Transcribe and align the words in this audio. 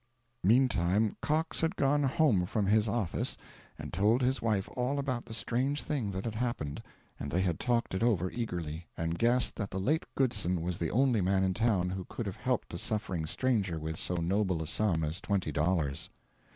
Meantime 0.43 1.15
Cox 1.21 1.61
had 1.61 1.75
gone 1.75 2.01
home 2.01 2.47
from 2.47 2.65
his 2.65 2.87
office 2.87 3.37
and 3.77 3.93
told 3.93 4.23
his 4.23 4.41
wife 4.41 4.67
all 4.75 4.97
about 4.97 5.25
the 5.25 5.33
strange 5.35 5.83
thing 5.83 6.09
that 6.09 6.25
had 6.25 6.33
happened, 6.33 6.81
and 7.19 7.29
they 7.31 7.41
had 7.41 7.59
talked 7.59 7.93
it 7.93 8.01
over 8.01 8.31
eagerly, 8.31 8.87
and 8.97 9.19
guessed 9.19 9.55
that 9.57 9.69
the 9.69 9.79
late 9.79 10.07
Goodson 10.15 10.63
was 10.63 10.79
the 10.79 10.89
only 10.89 11.21
man 11.21 11.43
in 11.43 11.53
the 11.53 11.59
town 11.59 11.91
who 11.91 12.05
could 12.09 12.25
have 12.25 12.37
helped 12.37 12.73
a 12.73 12.79
suffering 12.79 13.27
stranger 13.27 13.77
with 13.77 13.99
so 13.99 14.15
noble 14.15 14.63
a 14.63 14.65
sum 14.65 15.03
as 15.03 15.21
twenty 15.21 15.51
dollars. 15.51 16.09